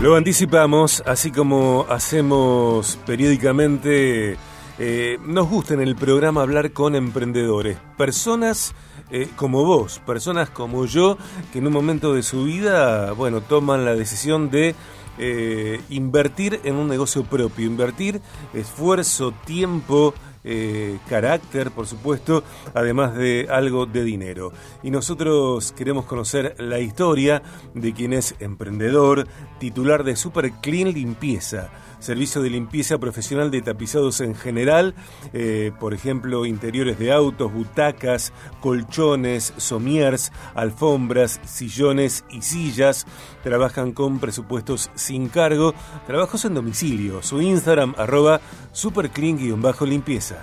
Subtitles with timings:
[0.00, 4.36] Lo anticipamos, así como hacemos periódicamente,
[4.78, 8.74] eh, nos gusta en el programa hablar con emprendedores, personas
[9.10, 11.16] eh, como vos, personas como yo,
[11.50, 14.74] que en un momento de su vida, bueno, toman la decisión de
[15.18, 18.20] eh, invertir en un negocio propio, invertir
[18.52, 20.12] esfuerzo, tiempo,
[20.46, 24.52] eh, carácter, por supuesto, además de algo de dinero.
[24.82, 27.42] Y nosotros queremos conocer la historia
[27.74, 29.26] de quien es emprendedor,
[29.58, 34.94] titular de Super Clean Limpieza servicio de limpieza profesional de tapizados en general,
[35.32, 43.06] eh, por ejemplo, interiores de autos, butacas, colchones, somiers, alfombras, sillones y sillas.
[43.42, 45.74] Trabajan con presupuestos sin cargo,
[46.06, 47.22] trabajos en domicilio.
[47.22, 48.40] Su Instagram, arroba
[48.72, 50.35] superclean-limpieza.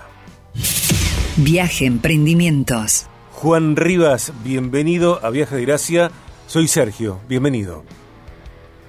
[1.37, 3.09] Viaje Emprendimientos.
[3.31, 6.11] Juan Rivas, bienvenido a Viaje de Gracia.
[6.45, 7.83] Soy Sergio, bienvenido.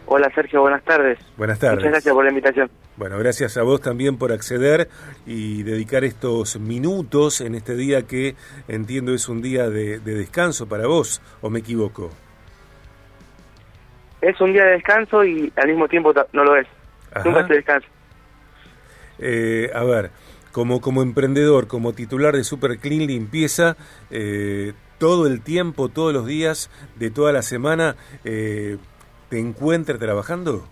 [0.04, 1.18] Hola Sergio, buenas tardes.
[1.38, 1.76] Buenas tardes.
[1.76, 2.70] Muchas gracias por la invitación.
[2.98, 4.90] Bueno, gracias a vos también por acceder
[5.24, 8.34] y dedicar estos minutos en este día que
[8.68, 12.10] entiendo es un día de, descanso para vos, ¿o me equivoco?
[14.20, 16.66] Es un día de descanso y al mismo tiempo no lo es.
[17.24, 17.88] Nunca es descanso.
[19.18, 20.10] Eh, a ver,
[20.54, 23.76] como, como emprendedor, como titular de Super Clean Limpieza,
[24.12, 28.78] eh, todo el tiempo, todos los días, de toda la semana, eh,
[29.30, 30.64] te encuentre trabajando?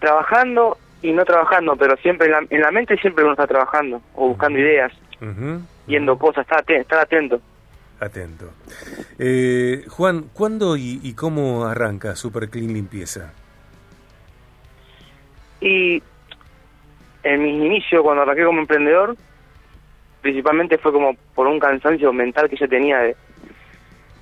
[0.00, 4.58] Trabajando y no trabajando, pero siempre en la, mente siempre uno está trabajando o buscando
[4.58, 4.92] ideas,
[5.86, 7.38] viendo cosas, estar, atento.
[8.00, 8.50] Atento.
[9.18, 13.34] Eh, Juan, ¿cuándo y, cómo arranca Super Clean Limpieza?
[15.60, 16.02] Y
[17.22, 19.16] en mi inicio, cuando arranqué como emprendedor,
[20.20, 23.16] principalmente fue como por un cansancio mental que yo tenía de,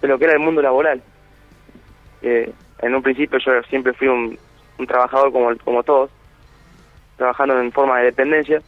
[0.01, 1.03] de lo que era el mundo laboral.
[2.23, 4.39] Eh, en un principio yo siempre fui un,
[4.87, 6.11] trabajador como, como todos,
[7.17, 8.63] trabajando en forma de dependencia.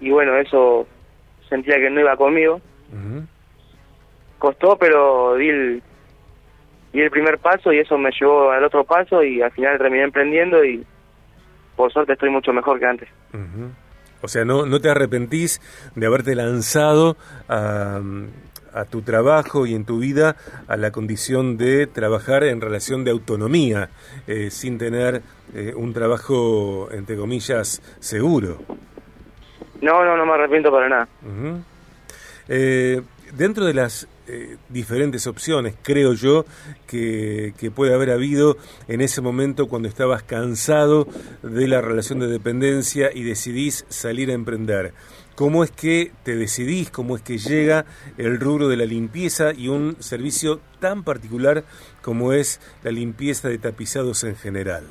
[0.00, 0.86] Y bueno, eso
[1.48, 2.60] sentía que no iba conmigo.
[4.38, 5.82] Costó, pero di el,
[6.92, 10.04] di el primer paso y eso me llevó al otro paso y al final terminé
[10.04, 10.84] emprendiendo y
[11.82, 13.08] por suerte estoy mucho mejor que antes.
[14.20, 15.60] O sea, no, no te arrepentís
[15.96, 17.16] de haberte lanzado
[17.48, 18.00] a
[18.74, 23.10] a tu trabajo y en tu vida a la condición de trabajar en relación de
[23.10, 23.90] autonomía,
[24.26, 25.22] eh, sin tener
[25.54, 28.58] eh, un trabajo, entre comillas, seguro.
[29.80, 31.08] No, no, no me arrepiento para nada.
[32.48, 33.02] Eh,
[33.34, 34.08] dentro de las
[34.68, 36.44] diferentes opciones, creo yo,
[36.86, 38.56] que, que, puede haber habido
[38.88, 41.06] en ese momento cuando estabas cansado
[41.42, 44.92] de la relación de dependencia y decidís salir a emprender.
[45.34, 47.86] ¿Cómo es que te decidís, cómo es que llega
[48.18, 51.64] el rubro de la limpieza y un servicio tan particular
[52.02, 54.84] como es la limpieza de tapizados en general?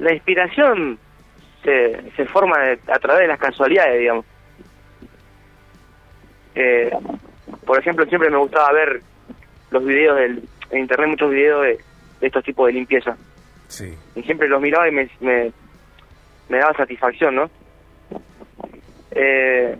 [0.00, 0.98] La inspiración
[1.62, 2.56] se, se forma
[2.88, 4.26] a través de las casualidades, digamos.
[6.54, 6.90] Eh,
[7.64, 9.02] por ejemplo, siempre me gustaba ver
[9.70, 11.78] los videos del, en internet, muchos videos de,
[12.20, 13.16] estos tipos de limpieza.
[13.68, 13.96] Sí.
[14.14, 15.52] Y siempre los miraba y me, me,
[16.48, 17.50] me daba satisfacción, ¿no?
[19.10, 19.76] Eh,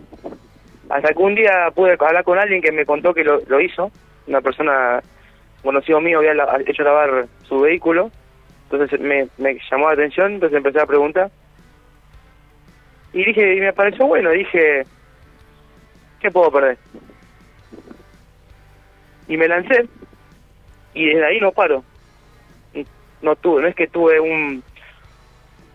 [0.89, 3.91] hasta que un día pude hablar con alguien que me contó que lo, lo hizo,
[4.27, 5.01] una persona
[5.63, 6.33] conocido mío había
[6.65, 8.11] hecho lavar su vehículo,
[8.69, 11.31] entonces me, me llamó la atención, entonces empecé a preguntar.
[13.13, 14.83] Y dije, y me pareció bueno, dije,
[16.23, 16.77] ¿qué puedo perder?
[19.27, 19.87] Y me lancé,
[20.93, 21.83] y desde ahí no paro.
[23.21, 24.61] No tuve, no es que tuve un,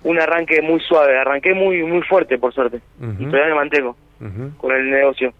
[0.02, 3.96] un arranque muy suave, arranqué muy muy fuerte por suerte y todavía me mantengo
[4.58, 5.32] con el negocio.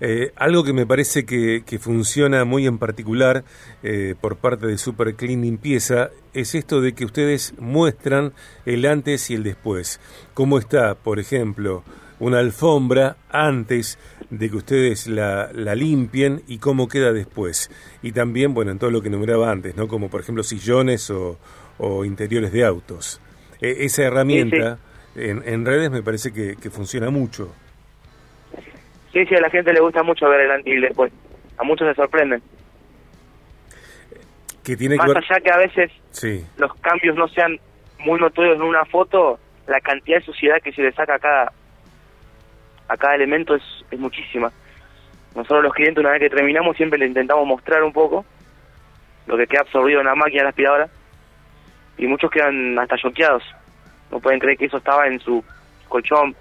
[0.00, 3.44] Eh, algo que me parece que, que funciona muy en particular
[3.82, 8.32] eh, por parte de Super Clean Limpieza es esto de que ustedes muestran
[8.66, 10.00] el antes y el después.
[10.34, 11.84] ¿Cómo está, por ejemplo,
[12.22, 13.98] una alfombra antes
[14.30, 17.68] de que ustedes la, la limpien y cómo queda después?
[18.00, 19.88] Y también, bueno, en todo lo que enumeraba antes, ¿no?
[19.88, 21.36] Como por ejemplo sillones o,
[21.78, 23.20] o interiores de autos.
[23.60, 24.78] E, esa herramienta
[25.16, 27.52] En, en, redes me parece que, funciona mucho.
[29.12, 31.12] Sí, sí, a la gente le gusta mucho ver el antes y después.
[31.58, 32.40] A muchos se sorprenden.
[34.62, 35.90] Que tiene Más allá que a veces
[36.56, 37.58] los cambios no sean
[37.98, 41.52] muy notorios en una foto, la cantidad de suciedad que se le saca a cada,
[42.92, 44.52] a cada elemento es, es muchísima.
[45.34, 48.24] Nosotros los clientes una vez que terminamos siempre le intentamos mostrar un poco
[49.26, 50.88] lo que queda absorbido en la máquina la aspiradora
[51.96, 53.42] y muchos quedan hasta choqueados.
[54.10, 55.42] No pueden creer que eso estaba en su
[55.88, 56.34] colchón,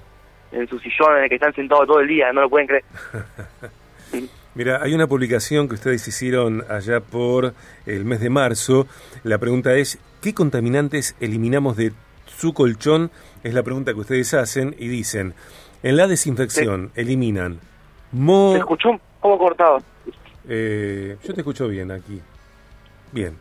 [0.51, 2.83] en su sillón en el que están sentados todo el día, no lo pueden creer.
[4.55, 7.53] Mira, hay una publicación que ustedes hicieron allá por
[7.85, 8.85] el mes de marzo.
[9.23, 11.93] La pregunta es, ¿qué contaminantes eliminamos de
[12.25, 13.11] su colchón?
[13.43, 15.33] Es la pregunta que ustedes hacen y dicen,
[15.83, 17.59] en la desinfección eliminan
[18.11, 18.51] mo...
[18.53, 19.81] ¿Te escuchó un poco cortado?
[20.47, 22.21] Eh, yo te escucho bien aquí.
[23.11, 23.37] Bien.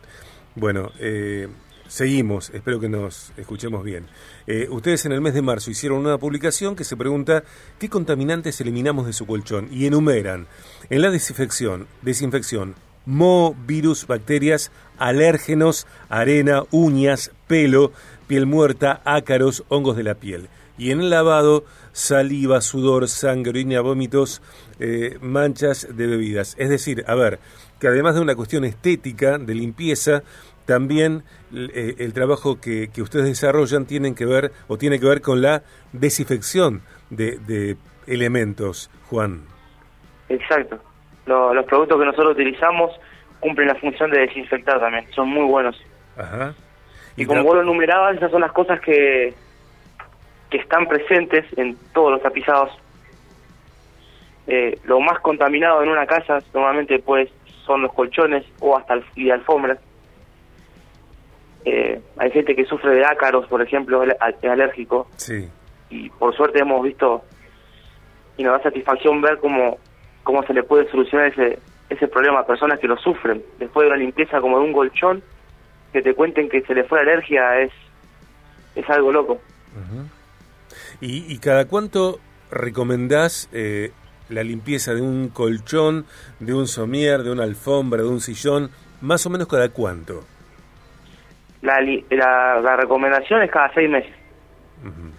[0.55, 1.47] Bueno, eh,
[1.87, 2.49] seguimos.
[2.51, 4.07] Espero que nos escuchemos bien.
[4.47, 7.43] Eh, ustedes en el mes de marzo hicieron una publicación que se pregunta
[7.79, 10.47] qué contaminantes eliminamos de su colchón y enumeran
[10.89, 17.91] en la desinfección, desinfección, mo, virus, bacterias, alérgenos, arena, uñas, pelo,
[18.27, 20.49] piel muerta, ácaros, hongos de la piel.
[20.81, 24.41] Y en el lavado, saliva, sudor, sangre, orina, vómitos,
[24.79, 26.55] eh, manchas de bebidas.
[26.57, 27.37] Es decir, a ver,
[27.79, 30.23] que además de una cuestión estética, de limpieza,
[30.65, 31.21] también
[31.53, 35.43] eh, el trabajo que, que, ustedes desarrollan tienen que ver o tiene que ver con
[35.43, 35.61] la
[35.93, 36.81] desinfección
[37.11, 37.77] de, de
[38.07, 39.43] elementos, Juan.
[40.29, 40.79] Exacto.
[41.27, 42.89] Lo, los productos que nosotros utilizamos
[43.39, 45.79] cumplen la función de desinfectar también, son muy buenos.
[46.17, 46.55] Ajá.
[47.15, 49.35] Y, y como vos lo enumerabas, esas son las cosas que,
[50.51, 52.69] que están presentes en todos los tapizados.
[54.47, 57.29] Eh, lo más contaminado en una casa normalmente pues
[57.65, 59.79] son los colchones o hasta el, y alfombras.
[61.63, 64.13] Eh, hay gente que sufre de ácaros, por ejemplo, es
[64.43, 65.07] alérgico.
[65.15, 65.49] Sí.
[65.89, 67.23] Y por suerte hemos visto
[68.37, 69.77] y nos da satisfacción ver cómo,
[70.23, 71.59] cómo se le puede solucionar ese,
[71.89, 73.41] ese problema a personas que lo sufren.
[73.57, 75.23] Después de una limpieza como de un colchón,
[75.93, 77.71] que te cuenten que se le fue alergia es,
[78.75, 79.33] es algo loco.
[79.33, 80.20] Uh -huh.
[81.01, 82.19] ¿Y, ¿Y, cada cuánto
[82.51, 83.91] recomendás eh,
[84.29, 86.05] la limpieza de un colchón,
[86.39, 88.69] de un somier, de una alfombra, de un sillón?
[89.01, 90.23] Más o menos cada cuánto.
[91.63, 94.13] La, la, la recomendación es cada seis meses.
[94.83, 95.11] Uh -huh.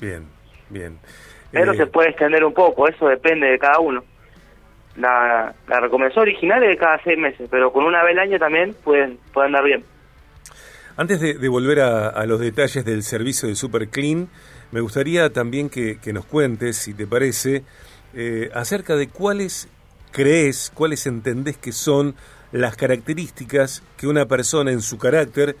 [0.00, 0.24] Bien,
[0.68, 0.98] bien.
[1.52, 4.02] Pero Eh, se puede extender un poco, eso depende de cada uno.
[4.96, 8.38] La, la recomendación original es de cada seis meses, pero con una vez al año
[8.38, 9.84] también pueden, pueden andar bien.
[10.96, 14.28] Antes de, de volver a, a, los detalles del servicio de Super Clean,
[14.72, 17.64] me gustaría también que, nos cuentes, si te parece,
[18.14, 19.68] eh, acerca de cuáles
[20.12, 22.14] crees, cuáles entendés que son
[22.52, 25.56] las características que una persona en su carácter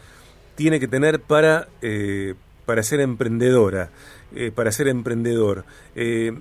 [0.56, 2.34] tiene que tener para, eh,
[2.66, 3.90] para ser emprendedora,
[4.34, 5.64] eh, para ser emprendedor.
[5.94, 6.32] Eh,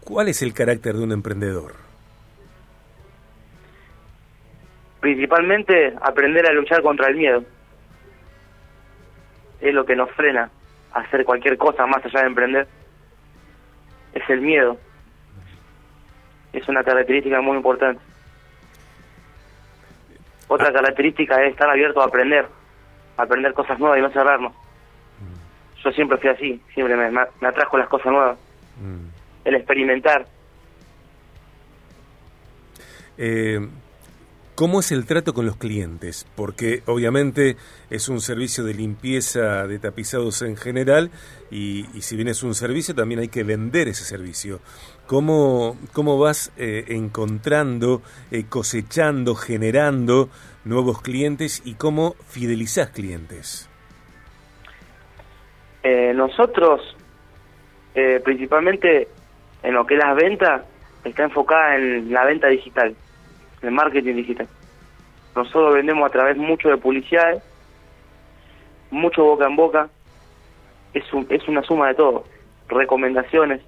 [0.00, 1.74] ¿Cuál es el carácter de un emprendedor?
[5.00, 7.44] Principalmente aprender a luchar contra el miedo.
[9.64, 10.50] Es lo que nos frena
[10.92, 12.68] a hacer cualquier cosa más allá de emprender.
[14.12, 14.76] Es el miedo.
[16.52, 17.98] Es una característica muy importante.
[20.48, 22.46] Otra característica es estar abierto a aprender,
[23.16, 24.52] a aprender cosas nuevas y no cerrarnos.
[25.82, 28.38] Yo siempre fui así, siempre me, me atrajo las cosas nuevas.
[28.78, 29.06] Mm.
[29.46, 30.26] El experimentar.
[33.16, 33.66] Eh,
[34.54, 36.28] ¿Cómo es el trato con los clientes?
[36.36, 37.56] Porque obviamente
[37.90, 41.10] es un servicio de limpieza de tapizados en general
[41.50, 44.60] y, si bien es un servicio también hay que vender ese servicio.
[45.08, 50.28] ¿Cómo, cómo vas eh, encontrando, eh, cosechando, generando
[50.64, 53.68] nuevos clientes y cómo fidelizás clientes?
[55.82, 56.80] Eh, nosotros,
[57.96, 59.08] eh, principalmente
[59.64, 60.62] en lo que es las ventas,
[61.04, 62.94] está enfocada en la venta digital,
[63.64, 64.48] el marketing digital.
[65.34, 67.42] Nosotros vendemos a través mucho de publicidad,
[68.90, 69.88] mucho boca en boca,
[70.92, 72.24] es, un, es una suma de todo,
[72.68, 73.60] recomendaciones,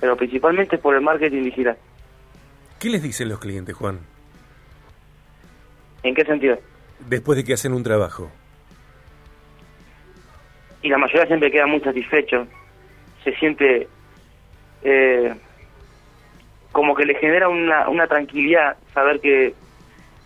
[0.00, 1.76] pero principalmente por el marketing digital.
[2.78, 4.00] ¿Qué les dicen los clientes, Juan?
[6.02, 6.58] ¿En qué sentido?
[7.00, 8.30] Después de que hacen un trabajo.
[10.82, 12.46] Y la mayoría siempre queda muy satisfecho.
[13.24, 13.88] Se siente
[14.82, 15.34] eh,
[16.76, 19.54] como que le genera una, una tranquilidad saber que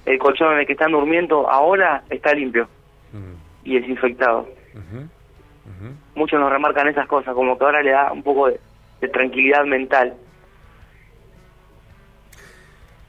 [0.05, 2.67] el colchón en el que están durmiendo ahora está limpio
[3.15, 3.37] -huh.
[3.63, 4.49] y desinfectado.
[4.75, 5.03] Uh -huh.
[5.05, 5.95] Uh -huh.
[6.17, 8.59] Muchos nos remarcan esas cosas, como que ahora le da un poco de,
[9.01, 10.13] de tranquilidad mental.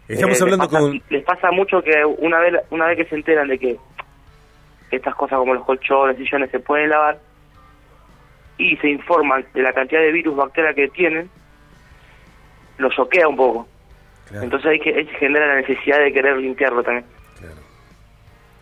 [0.08, 1.02] Estamos eh, hablando les pasa, con...
[1.10, 3.78] Les pasa mucho que una vez, una vez que se enteran de que
[4.92, 7.18] estas cosas como los colchones, sillones se pueden lavar
[8.60, 11.28] y se informan de la cantidad de virus, bacterias que tienen,
[12.82, 13.68] lo choquea un poco.
[14.28, 14.44] Claro.
[14.44, 17.06] Entonces hay que, genera la necesidad de querer limpiarlo también.
[17.40, 17.62] Claro,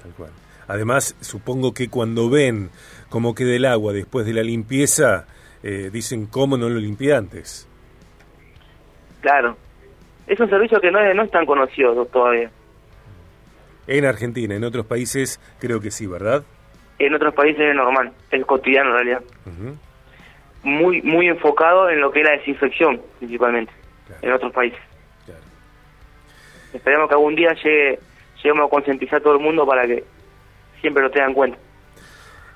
[0.02, 0.32] tal cual.
[0.68, 2.70] Además, supongo que cuando ven
[3.10, 5.26] cómo queda el agua después de la limpieza,
[5.64, 7.68] eh, dicen cómo no lo limpié antes.
[9.22, 9.58] Claro.
[10.28, 12.52] Es un servicio que no es, no es tan conocido todavía.
[13.88, 16.44] En Argentina, en otros países creo que sí, ¿verdad?
[17.00, 19.22] En otros países es normal, es cotidiano en realidad.
[19.46, 19.76] Uh -huh.
[20.64, 23.74] muy muy enfocado en lo que es la desinfección, principalmente,
[24.22, 24.80] en otros países.
[26.74, 28.00] Esperemos que algún día llegue,
[28.44, 30.04] lleguemos a concientizar a todo el mundo para que
[30.82, 31.58] siempre lo tengan en cuenta.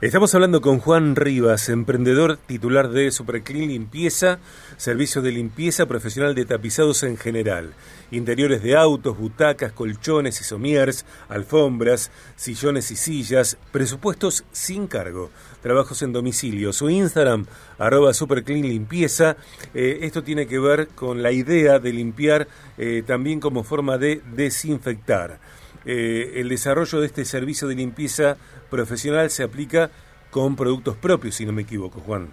[0.04, 4.40] Estamos hablando con Juan Rivas, emprendedor titular de Superclean Limpieza,
[4.76, 7.74] servicio de limpieza profesional de tapizados en general,
[8.12, 15.30] interiores de autos, butacas, colchones y somiers, alfombras, sillones y sillas, presupuestos sin cargo,
[15.62, 16.74] trabajos en domicilio.
[16.74, 17.46] Su Instagram,
[17.78, 19.38] arroba Superclean Limpieza,
[19.74, 24.22] eh, esto tiene que ver con la idea de limpiar eh, también como forma de
[24.36, 25.40] desinfectar.
[25.86, 28.38] Eh, el desarrollo de este servicio de limpieza
[28.70, 29.90] profesional se aplica
[30.32, 32.30] con productos propios, si no me equivoco, Juan.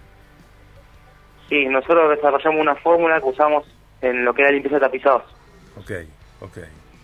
[1.49, 3.65] Sí, nosotros desarrollamos una fórmula que usamos
[4.01, 5.23] en lo que era limpieza de tapizados.
[5.77, 5.91] Ok,
[6.39, 6.57] ok,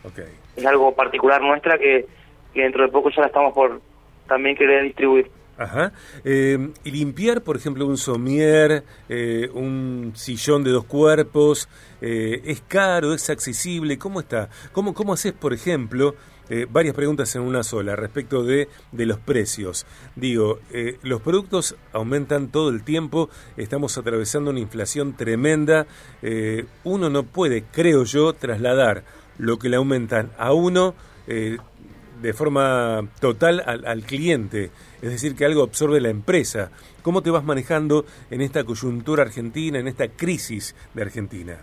[0.06, 0.20] ok.
[0.56, 2.08] Es algo particular nuestra que,
[2.56, 3.82] dentro de poco ya la estamos por
[4.28, 5.30] también querer distribuir.
[5.58, 5.92] Ajá.
[6.24, 11.68] Eh, y limpiar, por ejemplo, un somier, eh, un sillón de dos cuerpos,
[12.00, 13.98] ¿es caro, es accesible?
[13.98, 14.50] ¿Cómo está?
[14.72, 16.16] ¿Cómo, cómo haces, por ejemplo,
[16.50, 19.86] eh, varias preguntas en una sola respecto de, de los precios.
[20.16, 25.88] Digo, eh, los productos aumentan todo el tiempo, estamos atravesando una inflación tremenda,
[26.22, 29.04] eh, uno no puede, creo yo, trasladar
[29.38, 30.96] lo que le aumentan a uno
[31.28, 36.72] de forma total al, al, cliente, es decir, que algo absorbe la empresa.
[37.02, 41.58] ¿Cómo te vas manejando en esta coyuntura argentina, en esta crisis de Argentina?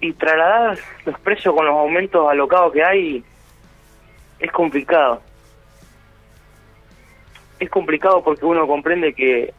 [0.00, 3.24] Y trasladar los precios con los aumentos alocados que hay
[4.38, 5.22] es complicado.
[7.58, 9.52] Es complicado porque uno comprende que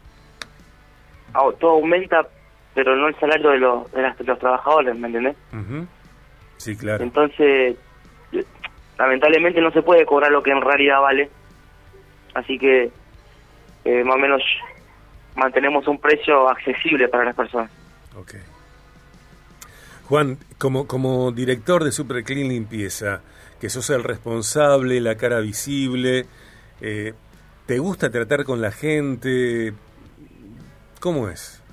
[1.59, 2.27] todo aumenta,
[2.73, 5.35] pero no el salario de los, de, los trabajadores, ¿me entendés?
[6.57, 7.03] Sí, claro.
[7.03, 7.77] Entonces,
[8.97, 11.29] lamentablemente no se puede cobrar lo que en realidad vale.
[12.33, 12.91] Así que,
[13.85, 14.41] eh, más o menos,
[15.35, 17.71] mantenemos un precio accesible para las personas.
[18.15, 18.41] Okay.
[20.11, 23.21] Juan, como, como director de Super Clean Limpieza,
[23.61, 26.25] que sos el responsable, la cara visible,
[26.81, 27.13] eh,
[27.65, 29.71] ¿te gusta tratar con la gente?
[30.99, 31.63] ¿Cómo es?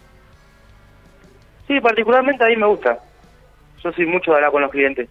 [1.66, 3.00] Sí, particularmente a mí me gusta.
[3.82, 5.08] Yo soy mucho de hablar con los clientes.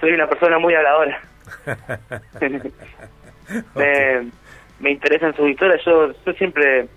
[0.00, 1.20] Soy una persona muy habladora.
[3.76, 4.28] me,
[4.80, 5.80] me interesan sus historias.
[5.84, 6.88] Yo, yo siempre,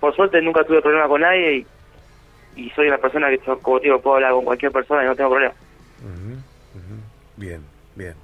[0.00, 1.66] por suerte, nunca tuve problema con nadie y
[2.58, 5.30] y soy una persona que, como digo, puedo hablar con cualquier persona y no tengo
[5.30, 5.54] problema.
[7.36, 7.60] Bien,
[7.94, 8.14] bien.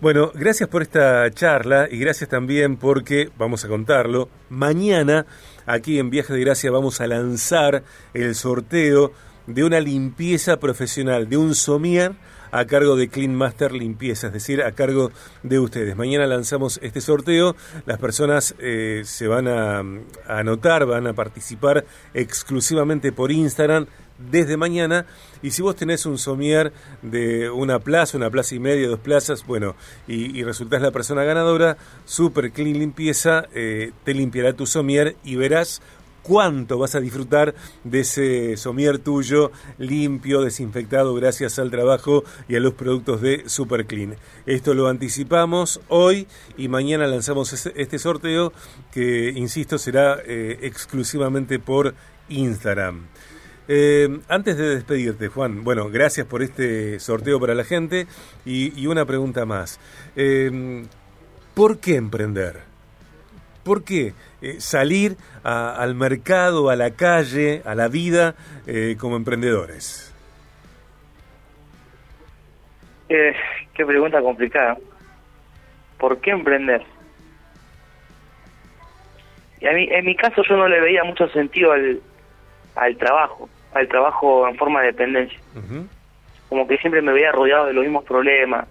[0.00, 5.26] Bueno, gracias por esta charla y gracias también porque, vamos a contarlo, mañana
[5.66, 7.82] aquí en Viaje de Gracia vamos a lanzar
[8.14, 9.12] el sorteo
[9.46, 12.12] de una limpieza profesional, de un somier
[12.52, 15.10] a cargo de Clean Master Limpieza, es decir, a cargo
[15.42, 15.96] de ustedes.
[15.96, 19.82] Mañana lanzamos este sorteo, las personas eh, se van a,
[20.28, 23.86] anotar, van a participar exclusivamente por Instagram
[24.30, 25.06] desde mañana.
[25.42, 29.46] Y si vos tenés un somier de una plaza, una plaza y media, dos plazas,
[29.46, 29.74] bueno,
[30.06, 35.80] y, resultás la persona ganadora, Super Clean Limpieza eh, te limpiará tu somier y verás
[36.22, 42.60] cuánto vas a disfrutar de ese somier tuyo limpio, desinfectado gracias al trabajo y a
[42.60, 44.16] los productos de Super Clean.
[44.46, 48.52] Esto lo anticipamos hoy y mañana lanzamos este sorteo
[48.92, 51.94] que, insisto, será eh, exclusivamente por
[52.28, 53.06] Instagram.
[53.72, 58.08] Eh, antes de despedirte, Juan, bueno, gracias por este sorteo para la gente
[58.44, 59.78] y, una pregunta más.
[60.16, 60.84] Eh,
[61.54, 62.60] ¿Por qué emprender?
[63.62, 68.34] ¿Por qué eh, salir al mercado, a la calle, a la vida
[68.66, 70.14] eh, como emprendedores?
[73.08, 73.34] Eh,
[73.74, 74.78] qué pregunta complicada.
[75.98, 76.82] ¿Por qué emprender?
[79.60, 82.00] Y a mí, en mi caso yo no le veía mucho sentido al,
[82.76, 85.38] al trabajo, al trabajo en forma de dependencia.
[86.48, 88.66] Como que siempre me veía rodeado de los mismos problemas.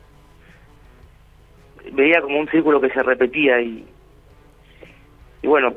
[1.92, 3.88] Veía como un círculo que se repetía y
[5.42, 5.74] y bueno,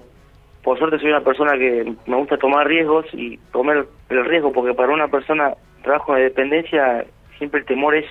[0.63, 4.75] por suerte soy una persona que me gusta tomar riesgos y tomar el riesgo, porque
[4.75, 7.05] para una persona trabajo de dependencia
[7.39, 8.07] siempre el temor es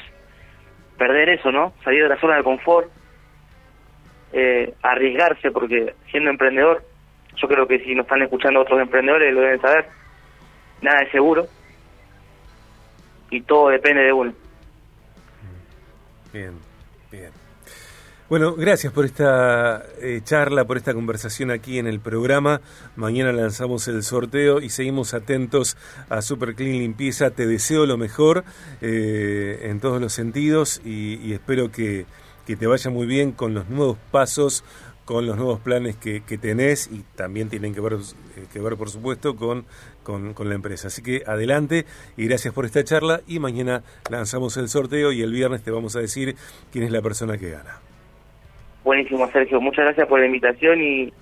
[0.97, 1.73] perder eso, ¿no?
[1.83, 2.89] Salir de la zona de confort,
[4.33, 6.83] eh, arriesgarse, porque siendo emprendedor,
[7.37, 9.85] yo creo que si nos están escuchando otros emprendedores lo deben saber,
[10.81, 11.47] nada es seguro
[13.29, 14.33] y todo depende de uno.
[16.33, 16.70] Bien, bien.
[18.31, 22.61] Bueno, gracias por esta eh, charla, por esta conversación aquí en el programa.
[22.95, 25.75] Mañana lanzamos el sorteo y seguimos atentos
[26.07, 27.31] a Super Clean Limpieza.
[27.31, 28.45] Te deseo lo mejor
[28.79, 32.05] eh, en todos los sentidos y, espero que,
[32.47, 34.63] que te vaya muy bien con los nuevos pasos
[35.03, 38.77] con los nuevos planes que, que tenés y también tienen que ver, eh, que ver
[38.77, 39.65] por supuesto, con,
[40.03, 40.87] con, con, la empresa.
[40.87, 41.85] Así que adelante
[42.15, 45.97] y gracias por esta charla y mañana lanzamos el sorteo y el viernes te vamos
[45.97, 46.37] a decir
[46.71, 47.90] quién es la persona que gana.
[48.83, 49.61] Buenísimo, Sergio.
[49.61, 51.13] Muchas gracias por la invitación y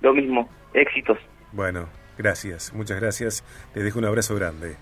[0.00, 1.18] lo mismo, éxitos.
[1.52, 3.44] Bueno, gracias, muchas gracias.
[3.72, 4.76] Te dejo un abrazo grande.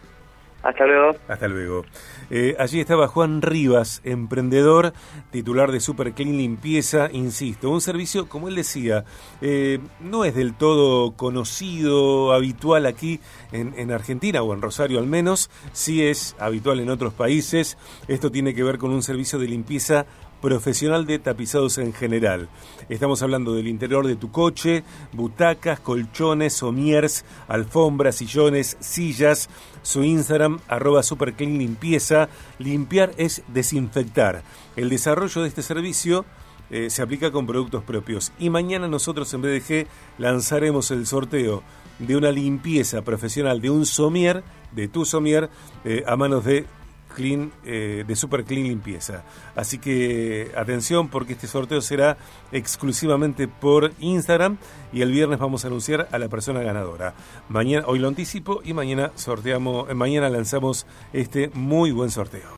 [0.63, 1.17] Hasta luego.
[1.27, 1.85] Hasta luego.
[2.31, 4.93] Eh, allí estaba Juan Rivas, emprendedor,
[5.33, 9.05] titular de Super Clean Limpieza, insisto, un servicio, como él decía,
[9.41, 13.19] eh, no es del todo conocido, habitual aquí
[13.51, 17.77] en, en, Argentina o en Rosario al menos, sí es habitual en otros países.
[18.07, 20.07] Esto tiene que ver con un servicio de limpieza
[20.43, 22.51] profesional de tapizados en general.
[22.91, 29.49] Estamos hablando del interior de tu coche, butacas, colchones, somiers, alfombras, sillones, sillas.
[29.83, 32.29] Su Instagram, arroba superclean limpieza.
[32.59, 34.43] Limpiar es desinfectar.
[34.77, 36.27] El desarrollo de este servicio
[36.71, 38.33] eh, se aplica con productos propios.
[38.39, 39.87] Y mañana nosotros en BDG
[40.19, 41.63] lanzaremos el sorteo
[41.99, 45.51] de una limpieza profesional de un somier, de tu somier,
[45.85, 46.67] eh, a manos de
[47.13, 49.25] Clean, eh, de Super Clean Limpieza.
[49.55, 52.17] Así que atención porque este sorteo será
[52.51, 54.59] exclusivamente por Instagram
[54.93, 57.15] y el viernes vamos a anunciar a la persona ganadora.
[57.49, 62.51] Mañana, hoy lo anticipo y mañana sorteamos, mañana lanzamos este muy buen sorteo.